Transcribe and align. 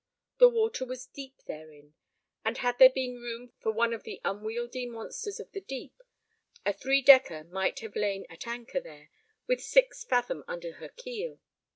The 0.39 0.49
water 0.49 0.83
was 0.83 1.05
deep 1.05 1.43
therein; 1.45 1.93
and 2.43 2.57
had 2.57 2.79
there 2.79 2.89
been 2.89 3.21
room 3.21 3.53
for 3.59 3.71
one 3.71 3.93
of 3.93 4.01
the 4.01 4.19
unwieldy 4.25 4.87
monsters 4.87 5.39
of 5.39 5.51
the 5.51 5.61
deep, 5.61 6.01
a 6.65 6.73
three 6.73 7.03
decker 7.03 7.43
might 7.43 7.81
have 7.81 7.95
lain 7.95 8.25
at 8.27 8.47
anchor 8.47 8.79
there 8.81 9.11
with 9.45 9.61
six 9.61 10.03
fathom 10.03 10.43
under 10.47 10.71
her 10.77 10.89
keel. 10.89 11.39